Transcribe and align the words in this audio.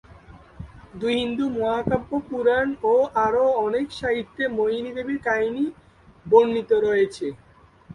দুই 0.99 1.13
হিন্দু 1.21 1.45
মহাকাব্য, 1.57 2.11
পুরাণ 2.29 2.67
ও 2.85 2.93
আরো 3.25 3.45
অনেক 3.65 3.87
সাহিত্যে 3.99 4.43
মোহিনী 4.57 4.91
দেবীর 4.97 5.19
কাহিনী 5.27 5.63
বর্ণিত 6.25 6.71
রয়েছে। 6.85 7.25